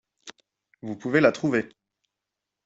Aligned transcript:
Vous 0.81 0.97
pouvez 0.97 1.21
la 1.21 1.31
trouver. 1.31 1.69